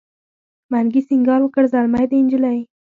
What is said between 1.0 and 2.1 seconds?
سینګار وکړ زلمی